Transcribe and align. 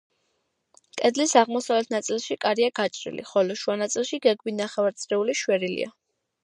კედლის 1.01 1.33
აღმოსავლეთ 1.41 1.93
ნაწილში 1.97 2.39
კარია 2.47 2.73
გაჭრილი, 2.81 3.29
ხოლო 3.33 3.59
შუა 3.65 3.77
ნაწილში 3.87 4.23
გეგმით 4.29 4.61
ნახევარწრიული 4.65 5.43
შვერილია. 5.45 5.97